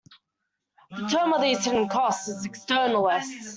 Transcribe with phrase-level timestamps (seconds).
[0.89, 3.49] The term for these hidden costs is "Externalities".